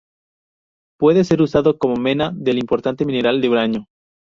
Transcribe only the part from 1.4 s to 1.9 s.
usado